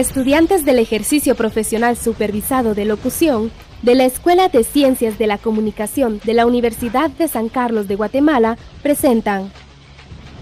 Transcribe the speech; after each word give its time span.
estudiantes 0.00 0.66
del 0.66 0.78
ejercicio 0.78 1.34
profesional 1.34 1.96
supervisado 1.96 2.74
de 2.74 2.84
locución 2.84 3.50
de 3.80 3.94
la 3.94 4.04
Escuela 4.04 4.48
de 4.48 4.62
Ciencias 4.62 5.16
de 5.16 5.26
la 5.26 5.38
Comunicación 5.38 6.20
de 6.22 6.34
la 6.34 6.44
Universidad 6.44 7.08
de 7.08 7.28
San 7.28 7.48
Carlos 7.48 7.88
de 7.88 7.96
Guatemala 7.96 8.58
presentan 8.82 9.50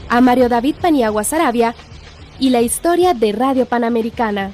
a 0.08 0.20
Mario 0.20 0.48
David 0.48 0.74
Paniagua 0.82 1.22
Sarabia 1.22 1.76
y 2.40 2.50
la 2.50 2.62
historia 2.62 3.14
de 3.14 3.30
Radio 3.30 3.64
Panamericana. 3.66 4.50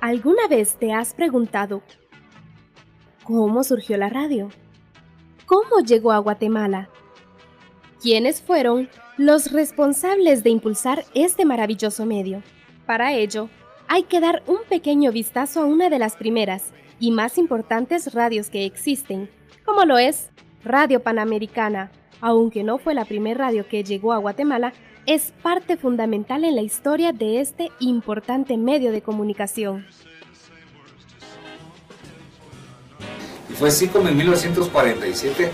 ¿Alguna 0.00 0.48
vez 0.48 0.76
te 0.76 0.92
has 0.92 1.14
preguntado 1.14 1.82
cómo 3.22 3.62
surgió 3.62 3.96
la 3.96 4.08
radio? 4.08 4.50
¿Cómo 5.46 5.78
llegó 5.86 6.10
a 6.10 6.18
Guatemala? 6.18 6.90
¿Quiénes 8.06 8.40
fueron 8.40 8.88
los 9.16 9.50
responsables 9.50 10.44
de 10.44 10.50
impulsar 10.50 11.04
este 11.12 11.44
maravilloso 11.44 12.06
medio? 12.06 12.40
Para 12.86 13.12
ello, 13.14 13.48
hay 13.88 14.04
que 14.04 14.20
dar 14.20 14.44
un 14.46 14.58
pequeño 14.68 15.10
vistazo 15.10 15.62
a 15.62 15.66
una 15.66 15.90
de 15.90 15.98
las 15.98 16.14
primeras 16.14 16.66
y 17.00 17.10
más 17.10 17.36
importantes 17.36 18.14
radios 18.14 18.48
que 18.48 18.64
existen, 18.64 19.28
como 19.64 19.84
lo 19.84 19.98
es 19.98 20.30
Radio 20.62 21.02
Panamericana, 21.02 21.90
aunque 22.20 22.62
no 22.62 22.78
fue 22.78 22.94
la 22.94 23.06
primera 23.06 23.46
radio 23.46 23.66
que 23.66 23.82
llegó 23.82 24.12
a 24.12 24.18
Guatemala, 24.18 24.72
es 25.06 25.32
parte 25.42 25.76
fundamental 25.76 26.44
en 26.44 26.54
la 26.54 26.62
historia 26.62 27.10
de 27.10 27.40
este 27.40 27.72
importante 27.80 28.56
medio 28.56 28.92
de 28.92 29.02
comunicación. 29.02 29.84
Y 33.50 33.54
fue 33.54 33.70
así 33.70 33.88
como 33.88 34.06
en 34.06 34.16
1947 34.16 35.50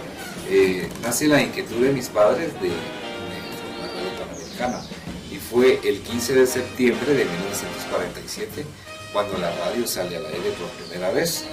eh, 0.54 0.88
nace 1.02 1.28
la 1.28 1.40
inquietud 1.40 1.76
de 1.76 1.92
mis 1.92 2.08
padres 2.08 2.52
de, 2.60 2.68
la 2.68 3.88
radio 3.88 4.10
panamericana. 4.18 4.82
Y 5.30 5.36
fue 5.36 5.80
el 5.82 6.00
15 6.00 6.34
de 6.34 6.46
septiembre 6.46 7.14
de 7.14 7.24
1947 7.24 8.66
cuando 9.14 9.38
la 9.38 9.50
radio 9.56 9.86
sale 9.86 10.16
al 10.16 10.26
aire 10.26 10.50
por 10.58 10.68
primera 10.86 11.10
vez, 11.10 11.44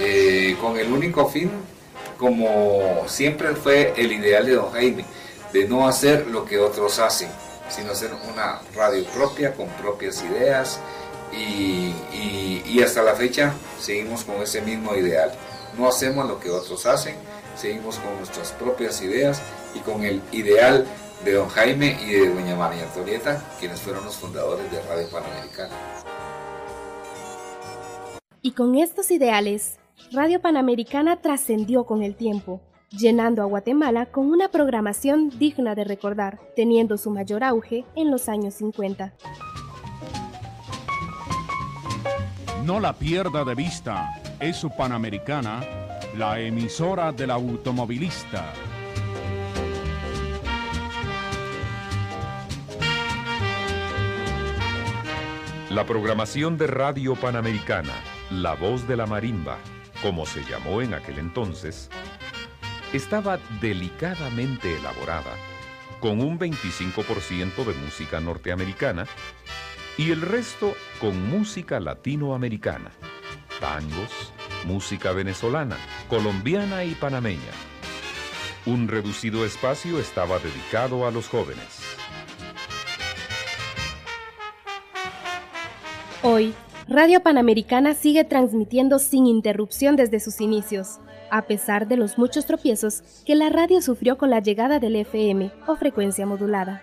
eh, 0.00 0.56
con 0.60 0.76
el 0.76 0.92
único 0.92 1.28
fin, 1.28 1.50
como 2.16 3.04
siempre 3.06 3.54
fue 3.54 3.94
el 3.96 4.12
ideal 4.12 4.44
de 4.46 4.52
don 4.52 4.72
Jaime, 4.72 5.04
de 5.52 5.68
no 5.68 5.86
hacer 5.86 6.26
lo 6.26 6.44
que 6.44 6.58
otros 6.58 6.98
hacen, 6.98 7.28
sino 7.68 7.92
hacer 7.92 8.10
una 8.28 8.60
radio 8.74 9.04
propia, 9.06 9.54
con 9.54 9.68
propias 9.68 10.22
ideas, 10.22 10.80
y, 11.32 11.94
hasta 12.82 13.02
la 13.02 13.14
fecha 13.14 13.52
seguimos 13.80 14.24
con 14.24 14.36
ese 14.40 14.62
mismo 14.62 14.94
ideal. 14.94 15.32
No 15.78 15.86
hacemos 15.86 16.26
lo 16.26 16.40
que 16.40 16.50
otros 16.50 16.86
hacen, 16.86 17.14
seguimos 17.56 17.98
con 17.98 18.16
nuestras 18.16 18.50
propias 18.50 19.00
ideas 19.00 19.40
y 19.76 19.78
con 19.78 20.02
el 20.02 20.20
ideal 20.32 20.84
de 21.24 21.34
don 21.34 21.48
Jaime 21.48 21.96
y 22.04 22.14
de 22.14 22.28
doña 22.28 22.56
María 22.56 22.82
Antonieta, 22.82 23.40
quienes 23.60 23.80
fueron 23.80 24.04
los 24.04 24.16
fundadores 24.16 24.68
de 24.72 24.82
Radio 24.82 25.08
Panamericana. 25.08 25.72
Y 28.42 28.52
con 28.52 28.74
estos 28.74 29.12
ideales, 29.12 29.78
Radio 30.10 30.40
Panamericana 30.40 31.20
trascendió 31.20 31.84
con 31.84 32.02
el 32.02 32.16
tiempo, 32.16 32.60
llenando 32.90 33.42
a 33.42 33.44
Guatemala 33.44 34.06
con 34.06 34.32
una 34.32 34.48
programación 34.48 35.30
digna 35.38 35.76
de 35.76 35.84
recordar, 35.84 36.40
teniendo 36.56 36.98
su 36.98 37.10
mayor 37.10 37.44
auge 37.44 37.84
en 37.94 38.10
los 38.10 38.28
años 38.28 38.54
50. 38.54 39.14
No 42.64 42.80
la 42.80 42.92
pierda 42.92 43.44
de 43.44 43.54
vista, 43.54 44.17
es 44.40 44.64
Panamericana, 44.76 45.60
la 46.16 46.38
emisora 46.38 47.10
del 47.10 47.30
automovilista. 47.30 48.52
La 55.70 55.84
programación 55.84 56.56
de 56.56 56.68
Radio 56.68 57.16
Panamericana, 57.16 57.92
La 58.30 58.54
Voz 58.54 58.86
de 58.86 58.96
la 58.96 59.06
Marimba, 59.06 59.58
como 60.02 60.24
se 60.24 60.44
llamó 60.44 60.82
en 60.82 60.94
aquel 60.94 61.18
entonces, 61.18 61.90
estaba 62.92 63.38
delicadamente 63.60 64.76
elaborada, 64.76 65.34
con 66.00 66.20
un 66.20 66.38
25% 66.38 67.64
de 67.64 67.74
música 67.74 68.20
norteamericana 68.20 69.06
y 69.96 70.12
el 70.12 70.20
resto 70.20 70.74
con 71.00 71.28
música 71.28 71.80
latinoamericana, 71.80 72.92
tangos, 73.60 74.32
música 74.64 75.12
venezolana, 75.12 75.76
colombiana 76.08 76.84
y 76.84 76.94
panameña. 76.94 77.52
Un 78.66 78.88
reducido 78.88 79.44
espacio 79.44 79.98
estaba 79.98 80.38
dedicado 80.38 81.06
a 81.06 81.10
los 81.10 81.28
jóvenes. 81.28 81.80
Hoy, 86.22 86.54
Radio 86.88 87.20
Panamericana 87.22 87.94
sigue 87.94 88.24
transmitiendo 88.24 88.98
sin 88.98 89.26
interrupción 89.26 89.94
desde 89.96 90.20
sus 90.20 90.40
inicios, 90.40 91.00
a 91.30 91.42
pesar 91.42 91.86
de 91.86 91.96
los 91.96 92.18
muchos 92.18 92.46
tropiezos 92.46 93.02
que 93.26 93.34
la 93.34 93.50
radio 93.50 93.82
sufrió 93.82 94.18
con 94.18 94.30
la 94.30 94.40
llegada 94.40 94.78
del 94.78 94.96
FM 94.96 95.52
o 95.66 95.76
frecuencia 95.76 96.26
modulada. 96.26 96.82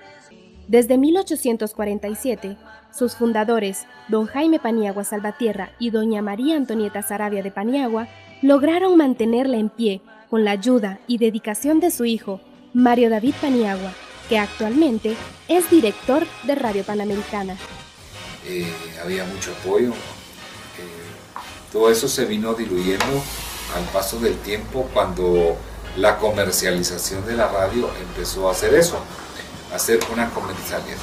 Desde 0.68 0.98
1847, 0.98 2.58
sus 2.96 3.16
fundadores, 3.16 3.86
don 4.08 4.26
Jaime 4.26 4.60
Paniagua 4.60 5.04
Salvatierra 5.04 5.72
y 5.80 5.90
doña 5.90 6.22
María 6.22 6.56
Antonieta 6.56 7.02
Sarabia 7.02 7.44
de 7.44 7.52
Paniagua, 7.52 8.08
lograron 8.42 8.96
mantenerla 8.98 9.58
en 9.58 9.70
pie 9.70 10.02
con 10.30 10.46
la 10.46 10.52
ayuda 10.52 11.00
y 11.08 11.18
dedicación 11.18 11.80
de 11.80 11.92
su 11.92 12.06
hijo, 12.06 12.40
Mario 12.74 13.10
David 13.10 13.36
Paniagua, 13.42 13.92
que 14.30 14.38
actualmente 14.40 15.16
es 15.48 15.70
director 15.70 16.26
de 16.44 16.56
Radio 16.56 16.84
Panamericana. 16.84 17.58
Eh, 18.48 18.66
había 19.04 19.26
mucho 19.26 19.52
apoyo. 19.52 19.90
Eh, 19.90 19.94
todo 21.72 21.92
eso 21.92 22.08
se 22.08 22.26
vino 22.26 22.54
diluyendo 22.54 23.22
al 23.76 23.84
paso 23.92 24.20
del 24.20 24.38
tiempo 24.38 24.90
cuando 24.94 25.58
la 25.98 26.18
comercialización 26.18 27.26
de 27.26 27.36
la 27.36 27.48
radio 27.48 27.90
empezó 28.02 28.48
a 28.48 28.52
hacer 28.52 28.74
eso, 28.74 29.00
hacer 29.74 30.00
una 30.12 30.30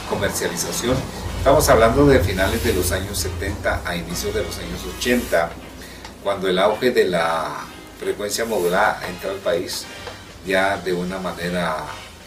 comercialización. 0.09 0.97
Estamos 1.39 1.69
hablando 1.69 2.07
de 2.07 2.21
finales 2.21 2.63
de 2.65 2.73
los 2.73 2.93
años 2.93 3.19
70 3.19 3.83
a 3.85 3.97
inicios 3.97 4.35
de 4.35 4.43
los 4.43 4.57
años 4.59 4.81
80, 4.99 5.51
cuando 6.23 6.49
el 6.49 6.59
auge 6.59 6.91
de 6.91 7.05
la 7.05 7.67
frecuencia 7.99 8.45
modulada 8.45 9.01
entra 9.09 9.31
al 9.31 9.39
país 9.39 9.85
ya 10.47 10.77
de 10.79 10.93
una 10.93 11.19
manera 11.19 11.77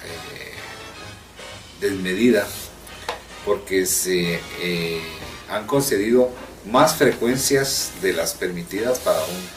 eh, 0.04 0.54
desmedida 1.82 2.46
porque 3.46 3.86
se 3.86 4.40
eh, 4.62 5.02
han 5.50 5.68
concedido 5.68 6.30
más 6.66 6.96
frecuencias 6.96 7.92
de 8.02 8.14
las 8.14 8.34
permitidas 8.34 9.00
para 9.00 9.20
un, 9.20 9.48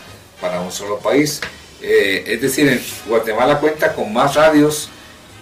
para 0.41 0.61
un 0.61 0.71
solo 0.71 0.99
país. 0.99 1.41
Eh, 1.81 2.25
es 2.27 2.41
decir, 2.41 2.83
Guatemala 3.07 3.59
cuenta 3.61 3.95
con 3.95 4.13
más 4.13 4.35
radios 4.35 4.91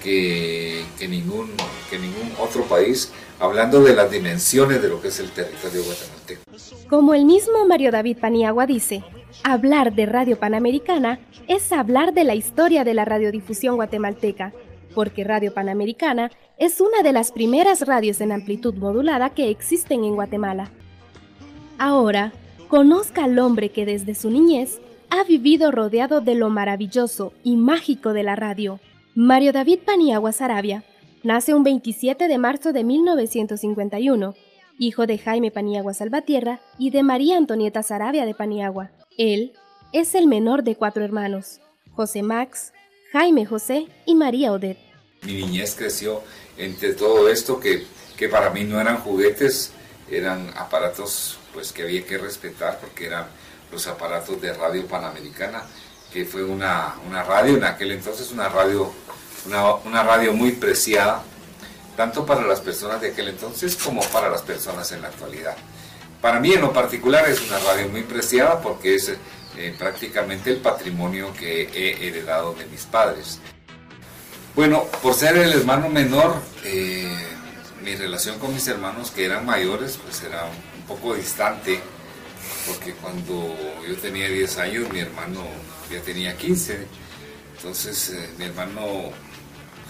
que, 0.06 1.08
ningún, 1.08 1.48
que 1.90 1.98
ningún 1.98 2.30
otro 2.40 2.62
país, 2.62 3.12
hablando 3.40 3.82
de 3.82 3.94
las 3.94 4.10
dimensiones 4.10 4.80
de 4.80 4.88
lo 4.88 5.02
que 5.02 5.08
es 5.08 5.18
el 5.18 5.30
territorio 5.30 5.82
guatemalteco. 5.84 6.42
Como 6.88 7.14
el 7.14 7.24
mismo 7.24 7.66
Mario 7.66 7.90
David 7.90 8.18
Paniagua 8.20 8.66
dice, 8.66 9.02
hablar 9.42 9.94
de 9.94 10.06
Radio 10.06 10.38
Panamericana 10.38 11.18
es 11.48 11.72
hablar 11.72 12.14
de 12.14 12.22
la 12.22 12.36
historia 12.36 12.84
de 12.84 12.94
la 12.94 13.04
radiodifusión 13.04 13.74
guatemalteca, 13.76 14.52
porque 14.94 15.24
Radio 15.24 15.52
Panamericana 15.52 16.30
es 16.56 16.80
una 16.80 17.02
de 17.02 17.12
las 17.12 17.32
primeras 17.32 17.84
radios 17.86 18.20
en 18.20 18.30
amplitud 18.30 18.74
modulada 18.74 19.30
que 19.30 19.50
existen 19.50 20.04
en 20.04 20.14
Guatemala. 20.14 20.70
Ahora, 21.78 22.32
conozca 22.68 23.24
al 23.24 23.38
hombre 23.40 23.70
que 23.70 23.84
desde 23.84 24.14
su 24.14 24.30
niñez 24.30 24.78
ha 25.10 25.24
vivido 25.24 25.72
rodeado 25.72 26.20
de 26.20 26.36
lo 26.36 26.48
maravilloso 26.48 27.32
y 27.42 27.56
mágico 27.56 28.12
de 28.12 28.22
la 28.22 28.36
radio. 28.36 28.80
Mario 29.18 29.54
David 29.54 29.78
Paniagua 29.86 30.30
Sarabia 30.30 30.84
nace 31.22 31.54
un 31.54 31.64
27 31.64 32.28
de 32.28 32.36
marzo 32.36 32.74
de 32.74 32.84
1951, 32.84 34.34
hijo 34.78 35.06
de 35.06 35.16
Jaime 35.16 35.50
Paniagua 35.50 35.94
Salvatierra 35.94 36.60
y 36.78 36.90
de 36.90 37.02
María 37.02 37.38
Antonieta 37.38 37.82
Sarabia 37.82 38.26
de 38.26 38.34
Paniagua. 38.34 38.90
Él 39.16 39.54
es 39.94 40.14
el 40.14 40.26
menor 40.26 40.64
de 40.64 40.76
cuatro 40.76 41.02
hermanos, 41.02 41.62
José 41.92 42.22
Max, 42.22 42.74
Jaime 43.10 43.46
José 43.46 43.86
y 44.04 44.14
María 44.14 44.52
Odette. 44.52 44.84
Mi 45.22 45.32
niñez 45.32 45.74
creció 45.74 46.20
entre 46.58 46.92
todo 46.92 47.30
esto 47.30 47.58
que, 47.58 47.86
que 48.18 48.28
para 48.28 48.50
mí 48.50 48.64
no 48.64 48.78
eran 48.78 48.98
juguetes, 48.98 49.72
eran 50.10 50.50
aparatos 50.58 51.38
pues 51.54 51.72
que 51.72 51.84
había 51.84 52.04
que 52.04 52.18
respetar 52.18 52.78
porque 52.80 53.06
eran 53.06 53.24
los 53.72 53.86
aparatos 53.86 54.42
de 54.42 54.52
radio 54.52 54.86
panamericana, 54.86 55.64
que 56.12 56.24
fue 56.24 56.44
una, 56.44 56.94
una 57.06 57.22
radio 57.22 57.56
en 57.56 57.64
aquel 57.64 57.92
entonces, 57.92 58.30
una 58.32 58.48
radio, 58.48 58.92
una, 59.46 59.74
una 59.74 60.02
radio 60.02 60.32
muy 60.32 60.52
preciada, 60.52 61.22
tanto 61.96 62.24
para 62.26 62.42
las 62.42 62.60
personas 62.60 63.00
de 63.00 63.08
aquel 63.08 63.28
entonces 63.28 63.76
como 63.76 64.02
para 64.08 64.28
las 64.28 64.42
personas 64.42 64.90
en 64.92 65.02
la 65.02 65.08
actualidad. 65.08 65.56
Para 66.20 66.40
mí 66.40 66.52
en 66.52 66.60
lo 66.60 66.72
particular 66.72 67.28
es 67.28 67.40
una 67.40 67.58
radio 67.58 67.88
muy 67.88 68.02
preciada 68.02 68.60
porque 68.60 68.94
es 68.94 69.12
eh, 69.56 69.74
prácticamente 69.78 70.50
el 70.50 70.58
patrimonio 70.58 71.32
que 71.32 71.62
he 71.62 72.08
heredado 72.08 72.54
de 72.54 72.66
mis 72.66 72.84
padres. 72.84 73.40
Bueno, 74.54 74.84
por 75.02 75.14
ser 75.14 75.36
el 75.36 75.52
hermano 75.52 75.88
menor, 75.88 76.34
eh, 76.64 77.14
mi 77.82 77.94
relación 77.94 78.38
con 78.38 78.52
mis 78.52 78.66
hermanos 78.68 79.10
que 79.10 79.24
eran 79.24 79.46
mayores, 79.46 79.98
pues 80.02 80.22
era 80.22 80.44
un 80.44 80.82
poco 80.86 81.14
distante, 81.14 81.80
porque 82.66 82.94
cuando 82.94 83.54
yo 83.86 83.96
tenía 83.96 84.28
10 84.28 84.58
años, 84.58 84.90
mi 84.92 85.00
hermano 85.00 85.44
ya 85.90 86.00
tenía 86.00 86.36
15. 86.36 86.86
Entonces, 87.56 88.10
eh, 88.10 88.30
mi 88.38 88.44
hermano 88.44 89.10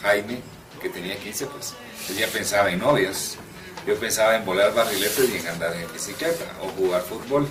Jaime, 0.03 0.41
que 0.81 0.89
tenía 0.89 1.19
15, 1.19 1.47
pues 1.47 1.75
él 2.11 2.17
ya 2.17 2.29
pensaba 2.29 2.71
en 2.71 2.81
novias. 2.81 3.37
Yo 3.87 3.95
pensaba 3.97 4.37
en 4.37 4.45
volar 4.45 4.75
barriletes 4.75 5.31
y 5.31 5.37
en 5.39 5.47
andar 5.47 5.75
en 5.77 5.91
bicicleta 5.93 6.45
o 6.61 6.69
jugar 6.69 7.03
fútbol. 7.03 7.49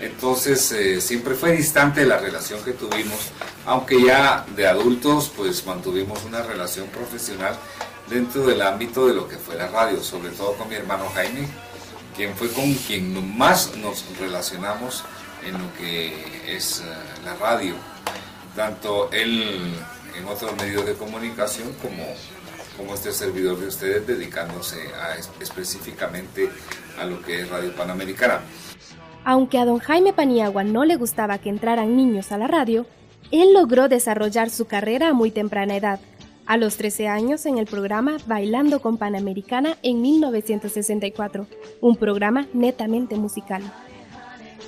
Entonces 0.00 0.70
eh, 0.72 1.00
siempre 1.00 1.34
fue 1.34 1.52
distante 1.52 2.04
la 2.04 2.18
relación 2.18 2.62
que 2.62 2.72
tuvimos, 2.72 3.30
aunque 3.64 4.02
ya 4.02 4.44
de 4.54 4.66
adultos 4.66 5.32
pues 5.34 5.64
mantuvimos 5.64 6.22
una 6.24 6.42
relación 6.42 6.86
profesional 6.88 7.56
dentro 8.08 8.46
del 8.46 8.60
ámbito 8.60 9.06
de 9.06 9.14
lo 9.14 9.26
que 9.26 9.36
fue 9.36 9.56
la 9.56 9.68
radio, 9.68 10.02
sobre 10.02 10.30
todo 10.30 10.52
con 10.52 10.68
mi 10.68 10.74
hermano 10.74 11.08
Jaime, 11.14 11.48
quien 12.16 12.34
fue 12.34 12.50
con 12.52 12.72
quien 12.74 13.36
más 13.36 13.76
nos 13.76 14.04
relacionamos 14.18 15.04
en 15.46 15.52
lo 15.52 15.72
que 15.74 16.12
es 16.48 16.80
eh, 16.80 16.84
la 17.24 17.34
radio, 17.34 17.74
tanto 18.54 19.10
él 19.12 19.74
en 20.16 20.26
otros 20.26 20.56
medios 20.56 20.86
de 20.86 20.94
comunicación 20.94 21.72
como 21.82 22.04
como 22.76 22.94
este 22.94 23.12
servidor 23.12 23.58
de 23.58 23.68
ustedes 23.68 24.06
dedicándose 24.06 24.76
específicamente 25.40 26.50
a 26.98 27.04
lo 27.04 27.22
que 27.22 27.40
es 27.40 27.48
Radio 27.48 27.74
Panamericana. 27.74 28.40
Aunque 29.24 29.58
a 29.58 29.64
don 29.64 29.78
Jaime 29.78 30.12
Paniagua 30.12 30.62
no 30.62 30.84
le 30.84 30.96
gustaba 30.96 31.38
que 31.38 31.48
entraran 31.48 31.96
niños 31.96 32.30
a 32.32 32.38
la 32.38 32.46
radio, 32.46 32.86
él 33.32 33.54
logró 33.54 33.88
desarrollar 33.88 34.50
su 34.50 34.66
carrera 34.66 35.08
a 35.08 35.14
muy 35.14 35.30
temprana 35.30 35.76
edad, 35.76 36.00
a 36.46 36.56
los 36.56 36.76
13 36.76 37.08
años 37.08 37.44
en 37.46 37.58
el 37.58 37.66
programa 37.66 38.16
Bailando 38.26 38.80
con 38.80 38.96
Panamericana 38.96 39.76
en 39.82 40.00
1964, 40.00 41.46
un 41.80 41.96
programa 41.96 42.46
netamente 42.52 43.16
musical. 43.16 43.62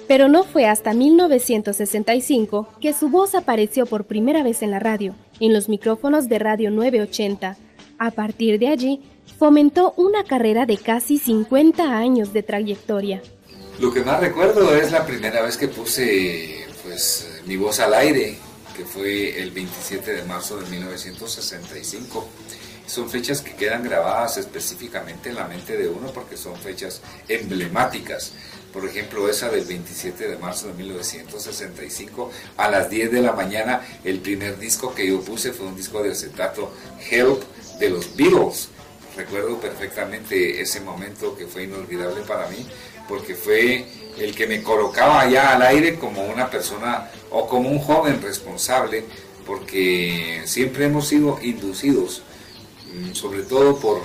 Pero 0.06 0.28
no 0.28 0.42
fue 0.44 0.66
hasta 0.66 0.94
1965 0.94 2.68
que 2.80 2.92
su 2.92 3.08
voz 3.08 3.34
apareció 3.34 3.86
por 3.86 4.04
primera 4.04 4.42
vez 4.42 4.62
en 4.62 4.70
la 4.70 4.78
radio, 4.78 5.14
en 5.38 5.52
los 5.52 5.68
micrófonos 5.68 6.28
de 6.28 6.38
Radio 6.38 6.70
980, 6.70 7.56
a 7.98 8.10
partir 8.10 8.58
de 8.58 8.68
allí, 8.68 9.02
fomentó 9.38 9.92
una 9.96 10.24
carrera 10.24 10.66
de 10.66 10.78
casi 10.78 11.18
50 11.18 11.96
años 11.96 12.32
de 12.32 12.42
trayectoria. 12.42 13.22
Lo 13.80 13.92
que 13.92 14.02
más 14.02 14.20
recuerdo 14.20 14.74
es 14.74 14.90
la 14.90 15.06
primera 15.06 15.42
vez 15.42 15.56
que 15.56 15.68
puse 15.68 16.64
pues, 16.82 17.42
mi 17.46 17.56
voz 17.56 17.78
al 17.78 17.94
aire, 17.94 18.36
que 18.78 18.84
fue 18.84 19.42
el 19.42 19.50
27 19.50 20.12
de 20.12 20.22
marzo 20.22 20.56
de 20.60 20.70
1965. 20.70 22.28
Son 22.86 23.10
fechas 23.10 23.40
que 23.40 23.56
quedan 23.56 23.82
grabadas 23.82 24.36
específicamente 24.36 25.30
en 25.30 25.34
la 25.34 25.48
mente 25.48 25.76
de 25.76 25.88
uno 25.88 26.12
porque 26.12 26.36
son 26.36 26.56
fechas 26.56 27.02
emblemáticas. 27.26 28.34
Por 28.72 28.84
ejemplo, 28.86 29.28
esa 29.28 29.48
del 29.48 29.64
27 29.64 30.28
de 30.28 30.38
marzo 30.38 30.68
de 30.68 30.74
1965 30.74 32.30
a 32.56 32.70
las 32.70 32.88
10 32.88 33.10
de 33.10 33.20
la 33.20 33.32
mañana, 33.32 33.84
el 34.04 34.20
primer 34.20 34.60
disco 34.60 34.94
que 34.94 35.08
yo 35.08 35.22
puse 35.22 35.52
fue 35.52 35.66
un 35.66 35.74
disco 35.74 36.00
de 36.00 36.12
acetato 36.12 36.72
Help 37.10 37.42
de 37.80 37.90
los 37.90 38.14
Beatles. 38.14 38.68
Recuerdo 39.18 39.60
perfectamente 39.60 40.60
ese 40.60 40.80
momento 40.80 41.36
que 41.36 41.48
fue 41.48 41.64
inolvidable 41.64 42.22
para 42.22 42.48
mí, 42.48 42.64
porque 43.08 43.34
fue 43.34 43.84
el 44.16 44.32
que 44.32 44.46
me 44.46 44.62
colocaba 44.62 45.28
ya 45.28 45.56
al 45.56 45.62
aire 45.62 45.98
como 45.98 46.24
una 46.24 46.48
persona 46.48 47.10
o 47.28 47.48
como 47.48 47.68
un 47.68 47.80
joven 47.80 48.22
responsable, 48.22 49.04
porque 49.44 50.42
siempre 50.44 50.84
hemos 50.84 51.08
sido 51.08 51.40
inducidos, 51.42 52.22
mm, 52.94 53.12
sobre 53.12 53.42
todo 53.42 53.80
por 53.80 54.00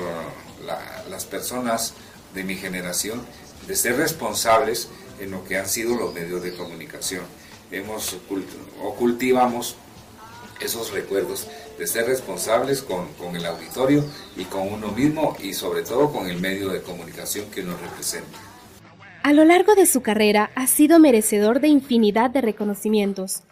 las 1.07 1.25
personas 1.25 1.93
de 2.33 2.43
mi 2.43 2.55
generación, 2.55 3.21
de 3.67 3.75
ser 3.75 3.97
responsables 3.97 4.87
en 5.19 5.29
lo 5.29 5.43
que 5.43 5.59
han 5.59 5.69
sido 5.69 5.95
los 5.95 6.11
medios 6.11 6.41
de 6.41 6.55
comunicación. 6.55 7.23
Hemos 7.69 8.17
o 8.81 8.95
cultivamos 8.95 9.75
esos 10.61 10.91
recuerdos 10.91 11.47
de 11.77 11.87
ser 11.87 12.05
responsables 12.05 12.81
con, 12.81 13.07
con, 13.13 13.35
el 13.35 13.45
auditorio 13.45 14.05
y 14.37 14.45
con 14.45 14.71
uno 14.71 14.89
mismo 14.89 15.35
y 15.41 15.53
sobre 15.53 15.83
todo 15.83 16.11
con 16.11 16.29
el 16.29 16.39
medio 16.39 16.69
de 16.69 16.81
comunicación 16.81 17.49
que 17.51 17.63
nos 17.63 17.79
representa. 17.81 18.37
A 19.23 19.33
lo 19.33 19.45
largo 19.45 19.75
de 19.75 19.85
su 19.85 20.01
carrera 20.01 20.51
ha 20.55 20.67
sido 20.67 20.99
merecedor 20.99 21.61
de 21.61 21.69
infinidad 21.69 22.29
de 22.29 22.41
reconocimientos, 22.41 23.43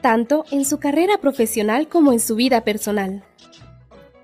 tanto 0.00 0.44
en 0.50 0.64
su 0.64 0.78
carrera 0.78 1.18
profesional 1.18 1.88
como 1.88 2.12
en 2.12 2.20
su 2.20 2.34
vida 2.34 2.64
personal. 2.64 3.22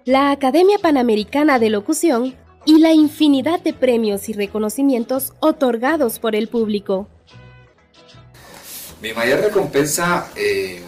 La 0.06 0.30
Academia 0.30 0.78
Panamericana 0.78 1.58
de 1.58 1.68
Locución 1.68 2.34
y 2.64 2.78
la 2.78 2.92
infinidad 2.92 3.60
de 3.60 3.74
premios 3.74 4.28
y 4.28 4.32
reconocimientos 4.32 5.34
otorgados 5.40 6.18
por 6.18 6.34
el 6.34 6.48
público. 6.48 7.08
Mi 9.02 9.12
mayor 9.12 9.40
recompensa 9.40 10.30
eh, 10.34 10.82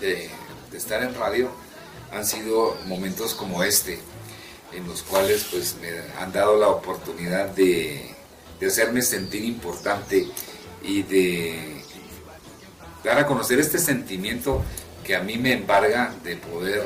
de, 0.00 0.30
estar 0.72 1.02
en 1.02 1.14
radio 1.14 1.50
han 2.12 2.24
sido 2.24 2.76
momentos 2.86 3.34
como 3.34 3.62
este, 3.62 4.00
en 4.72 4.86
los 4.86 5.02
cuales 5.02 5.46
pues 5.50 5.76
me 5.80 5.88
han 6.20 6.32
dado 6.32 6.56
la 6.58 6.68
oportunidad 6.68 7.48
de, 7.48 8.14
hacerme 8.66 9.00
sentir 9.00 9.44
importante 9.44 10.26
y 10.82 11.02
de 11.02 11.82
dar 13.02 13.18
a 13.18 13.26
conocer 13.26 13.58
este 13.58 13.78
sentimiento 13.78 14.62
que 15.02 15.16
a 15.16 15.20
mí 15.20 15.38
me 15.38 15.54
embarga 15.54 16.14
de 16.22 16.36
poder 16.36 16.82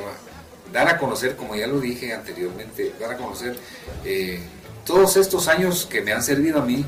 dar 0.73 0.89
a 0.89 0.99
conocer, 0.99 1.37
como 1.37 1.57
ya 1.57 1.67
lo 1.67 1.81
dije 1.81 2.13
anteriormente, 2.13 2.95
dar 3.01 3.13
a 3.13 3.17
conocer 3.17 3.59
eh, 4.05 4.41
todos 4.87 5.17
estos 5.17 5.49
años 5.49 5.87
que 5.87 6.01
me 6.01 6.13
han 6.13 6.23
servido 6.23 6.61
a 6.61 6.65
mí 6.65 6.85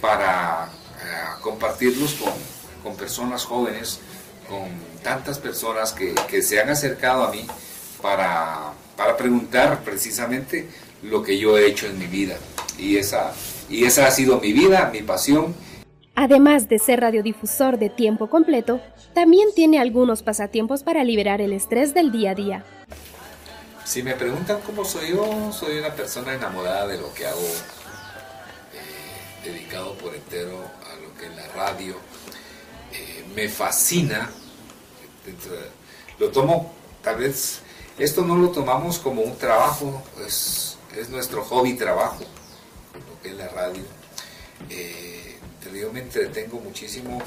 para 0.00 0.66
eh, 0.66 1.40
compartirlos 1.40 2.14
con, 2.14 2.32
con 2.82 2.96
personas 2.96 3.44
jóvenes, 3.44 4.00
con 4.48 4.68
tantas 5.04 5.38
personas 5.38 5.92
que, 5.92 6.12
que 6.28 6.42
se 6.42 6.60
han 6.60 6.68
acercado 6.68 7.22
a 7.22 7.30
mí 7.30 7.46
para, 8.02 8.72
para, 8.96 9.16
preguntar 9.16 9.84
precisamente 9.84 10.68
lo 11.02 11.22
que 11.22 11.38
yo 11.38 11.56
he 11.56 11.68
hecho 11.68 11.86
en 11.86 11.96
mi 11.96 12.06
vida. 12.06 12.36
Y 12.76 12.96
esa, 12.96 13.32
y 13.70 13.84
esa 13.84 14.08
ha 14.08 14.10
sido 14.10 14.40
mi 14.40 14.52
vida, 14.52 14.90
mi 14.92 15.02
pasión. 15.02 15.54
Además 16.16 16.68
de 16.68 16.80
ser 16.80 17.00
radiodifusor 17.00 17.78
de 17.78 17.88
tiempo 17.90 18.28
completo, 18.28 18.80
también 19.14 19.48
tiene 19.54 19.78
algunos 19.78 20.24
pasatiempos 20.24 20.82
para 20.82 21.04
liberar 21.04 21.40
el 21.40 21.52
estrés 21.52 21.94
del 21.94 22.10
día 22.10 22.32
a 22.32 22.34
día. 22.34 22.64
Si 23.84 24.02
me 24.02 24.14
preguntan 24.14 24.58
cómo 24.66 24.84
soy 24.84 25.10
yo, 25.10 25.52
soy 25.52 25.78
una 25.78 25.94
persona 25.94 26.34
enamorada 26.34 26.88
de 26.88 26.98
lo 26.98 27.14
que 27.14 27.26
hago, 27.26 27.38
eh, 28.72 29.44
dedicado 29.44 29.94
por 29.98 30.14
entero 30.14 30.56
a 30.56 30.96
lo 31.00 31.14
que 31.18 31.26
es 31.26 31.36
la 31.36 31.46
radio, 31.54 31.94
me 33.34 33.48
fascina, 33.48 34.30
lo 36.18 36.30
tomo, 36.30 36.72
tal 37.02 37.16
vez, 37.16 37.60
esto 37.98 38.22
no 38.22 38.36
lo 38.36 38.50
tomamos 38.50 38.98
como 38.98 39.22
un 39.22 39.36
trabajo, 39.36 40.02
es, 40.26 40.76
es 40.96 41.08
nuestro 41.08 41.44
hobby 41.44 41.74
trabajo, 41.74 42.24
lo 42.94 43.22
que 43.22 43.30
es 43.30 43.36
la 43.36 43.48
radio. 43.48 43.82
Eh, 44.70 45.24
yo 45.84 45.92
me 45.92 46.00
entretengo 46.00 46.60
muchísimo 46.60 47.20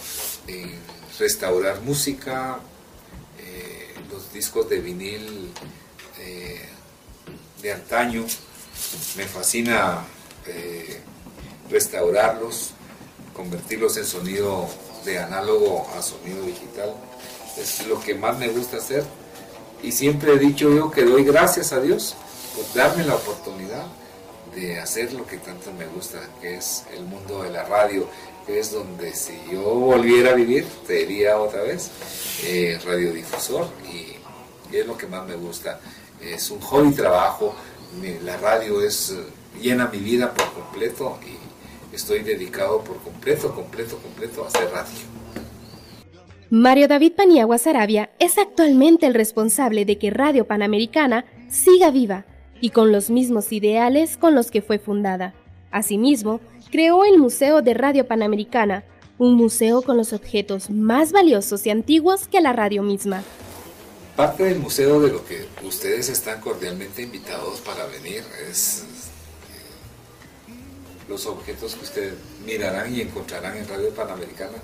en 0.48 0.80
restaurar 1.20 1.82
música, 1.82 2.60
eh, 3.40 3.94
los 4.10 4.32
discos 4.32 4.70
de 4.70 4.80
vinil 4.80 5.52
eh, 6.20 6.66
de 7.62 7.74
antaño, 7.74 8.26
me 9.16 9.26
fascina 9.26 10.06
eh, 10.46 11.02
restaurarlos, 11.70 12.72
convertirlos 13.34 13.98
en 13.98 14.06
sonido 14.06 14.68
de 15.04 15.20
análogo 15.20 15.88
a 15.98 16.02
sonido 16.02 16.44
digital. 16.46 16.96
Es 17.60 17.88
lo 17.88 18.00
que 18.00 18.16
más 18.16 18.38
me 18.38 18.50
gusta 18.50 18.78
hacer. 18.78 19.04
Y 19.82 19.92
siempre 19.92 20.34
he 20.34 20.40
dicho 20.40 20.74
yo 20.74 20.92
que 20.92 21.04
doy 21.04 21.24
gracias 21.24 21.72
a 21.72 21.80
Dios 21.80 22.16
por 22.56 22.74
darme 22.74 23.04
la 23.04 23.16
oportunidad 23.16 23.86
de 24.56 24.80
hacer 24.80 25.14
lo 25.14 25.26
que 25.26 25.38
tanto 25.38 25.72
me 25.74 25.86
gusta, 25.86 26.20
que 26.42 26.58
es 26.58 26.84
el 26.96 27.04
mundo 27.04 27.44
de 27.44 27.52
la 27.52 27.64
radio, 27.64 28.08
que 28.46 28.60
es 28.60 28.72
donde 28.72 29.14
si 29.14 29.34
yo 29.52 29.62
volviera 29.62 30.32
a 30.32 30.34
vivir, 30.34 30.66
sería 30.86 31.38
otra 31.38 31.62
vez 31.62 31.92
eh, 32.44 32.80
radiodifusor 32.84 33.68
y, 33.92 34.16
es 34.76 34.86
lo 34.86 34.98
que 34.98 35.08
más 35.08 35.26
me 35.28 35.36
gusta. 35.36 35.80
Es 36.22 36.50
un 36.50 36.60
hobby 36.60 36.92
trabajo, 36.94 37.56
la 38.24 38.36
radio 38.38 38.82
es 38.82 39.14
llena 39.62 39.88
mi 39.88 40.00
vida 40.00 40.34
por 40.34 40.52
completo 40.54 41.18
y 41.26 41.96
estoy 41.96 42.20
dedicado 42.20 42.82
por 42.84 42.98
completo, 42.98 43.54
completo, 43.54 43.98
completo 43.98 44.44
a 44.44 44.48
hacer 44.48 44.70
radio. 44.72 45.27
Mario 46.50 46.88
David 46.88 47.12
Paniagua 47.12 47.58
Sarabia 47.58 48.10
es 48.20 48.38
actualmente 48.38 49.06
el 49.06 49.14
responsable 49.14 49.84
de 49.84 49.98
que 49.98 50.12
Radio 50.12 50.48
Panamericana 50.48 51.26
siga 51.50 51.92
viva 51.92 52.24
y 52.62 52.70
con 52.70 52.94
los 52.94 53.10
mismos 53.10 53.52
ideales 53.52 54.16
con 54.16 54.34
los 54.34 54.50
que 54.50 54.62
fue 54.62 54.80
fundada. 54.80 55.34
Asimismo, 55.72 56.40
creó 56.72 57.04
el 57.04 57.18
Museo 57.18 57.62
de 57.62 57.74
Radio 57.74 58.08
Panamericana, 58.08 58.86
un 59.18 59.36
museo 59.36 59.82
con 59.82 59.98
los 59.98 60.14
objetos 60.14 60.70
más 60.70 61.12
valiosos 61.12 61.66
y 61.66 61.70
antiguos 61.70 62.30
que 62.30 62.40
la 62.40 62.54
radio 62.54 62.82
misma. 62.82 63.24
Parte 64.16 64.46
del 64.46 64.60
museo 64.60 65.02
de 65.02 65.12
lo 65.12 65.26
que 65.26 65.46
ustedes 65.66 66.08
están 66.08 66.40
cordialmente 66.40 67.02
invitados 67.02 67.60
para 67.60 67.86
venir 67.88 68.24
es 68.50 68.86
eh, 70.48 70.54
los 71.10 71.26
objetos 71.26 71.76
que 71.76 71.84
ustedes 71.84 72.14
mirarán 72.46 72.96
y 72.96 73.02
encontrarán 73.02 73.58
en 73.58 73.68
Radio 73.68 73.90
Panamericana 73.90 74.60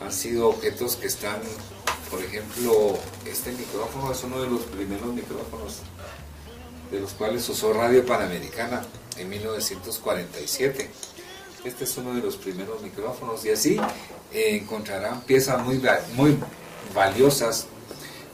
han 0.00 0.12
sido 0.12 0.48
objetos 0.48 0.96
que 0.96 1.06
están, 1.06 1.40
por 2.10 2.22
ejemplo, 2.22 2.98
este 3.24 3.52
micrófono 3.52 4.12
es 4.12 4.22
uno 4.24 4.42
de 4.42 4.50
los 4.50 4.62
primeros 4.62 5.12
micrófonos 5.14 5.80
de 6.90 7.00
los 7.00 7.12
cuales 7.12 7.48
usó 7.48 7.72
Radio 7.72 8.04
Panamericana 8.04 8.82
en 9.16 9.28
1947. 9.28 10.90
Este 11.64 11.84
es 11.84 11.96
uno 11.96 12.14
de 12.14 12.20
los 12.20 12.36
primeros 12.36 12.80
micrófonos 12.82 13.44
y 13.44 13.50
así 13.50 13.76
eh, 14.32 14.56
encontrarán 14.56 15.22
piezas 15.22 15.64
muy, 15.64 15.82
muy 16.14 16.38
valiosas 16.94 17.66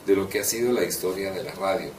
de 0.06 0.16
lo 0.16 0.28
que 0.28 0.40
ha 0.40 0.44
sido 0.44 0.72
la 0.72 0.84
historia 0.84 1.32
de 1.32 1.44
la 1.44 1.52
radio. 1.52 1.90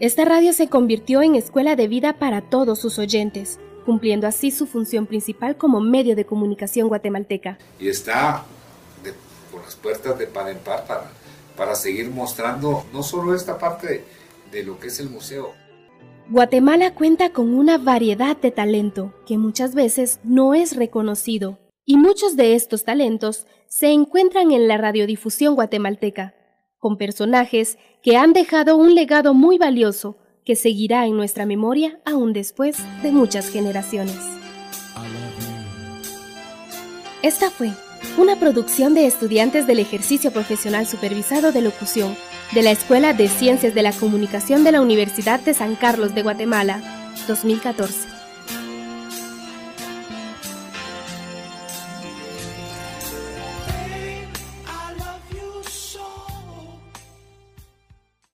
Esta 0.00 0.24
radio 0.24 0.52
se 0.52 0.68
convirtió 0.68 1.22
en 1.22 1.34
escuela 1.34 1.76
de 1.76 1.86
vida 1.86 2.14
para 2.14 2.40
todos 2.40 2.80
sus 2.80 2.98
oyentes, 2.98 3.60
cumpliendo 3.82 4.26
así 4.26 4.50
su 4.50 4.66
función 4.66 5.06
principal 5.06 5.56
como 5.56 5.80
medio 5.80 6.16
de 6.16 6.24
comunicación 6.24 6.88
guatemalteca. 6.88 7.58
Y 7.78 7.88
está 7.88 8.44
por 9.50 9.62
las 9.62 9.76
puertas 9.76 10.18
de 10.18 10.26
par 10.26 10.48
en 10.48 10.58
par 10.58 10.86
para, 10.86 11.10
para 11.56 11.74
seguir 11.74 12.10
mostrando 12.10 12.84
no 12.92 13.02
solo 13.02 13.34
esta 13.34 13.58
parte 13.58 14.04
de 14.50 14.62
lo 14.62 14.78
que 14.78 14.88
es 14.88 14.98
el 15.00 15.10
museo. 15.10 15.52
Guatemala 16.30 16.94
cuenta 16.94 17.32
con 17.32 17.52
una 17.52 17.78
variedad 17.78 18.36
de 18.36 18.50
talento 18.50 19.12
que 19.26 19.36
muchas 19.38 19.74
veces 19.74 20.20
no 20.22 20.54
es 20.54 20.76
reconocido, 20.76 21.58
y 21.84 21.96
muchos 21.96 22.36
de 22.36 22.54
estos 22.54 22.84
talentos 22.84 23.46
se 23.66 23.88
encuentran 23.88 24.52
en 24.52 24.68
la 24.68 24.78
radiodifusión 24.78 25.54
guatemalteca, 25.54 26.34
con 26.78 26.96
personajes 26.96 27.76
que 28.02 28.16
han 28.16 28.32
dejado 28.32 28.76
un 28.76 28.94
legado 28.94 29.34
muy 29.34 29.58
valioso 29.58 30.16
que 30.44 30.56
seguirá 30.56 31.06
en 31.06 31.16
nuestra 31.16 31.46
memoria 31.46 31.98
aún 32.04 32.32
después 32.32 32.76
de 33.02 33.12
muchas 33.12 33.48
generaciones. 33.48 34.18
Esta 37.22 37.50
fue 37.50 37.70
una 38.18 38.38
producción 38.38 38.94
de 38.94 39.06
estudiantes 39.06 39.66
del 39.66 39.78
ejercicio 39.78 40.32
profesional 40.32 40.86
supervisado 40.86 41.52
de 41.52 41.62
locución 41.62 42.16
de 42.52 42.62
la 42.62 42.70
Escuela 42.70 43.14
de 43.14 43.28
Ciencias 43.28 43.74
de 43.74 43.82
la 43.82 43.92
Comunicación 43.92 44.64
de 44.64 44.72
la 44.72 44.82
Universidad 44.82 45.40
de 45.40 45.54
San 45.54 45.76
Carlos 45.76 46.14
de 46.14 46.22
Guatemala, 46.22 46.82
2014. 47.28 48.11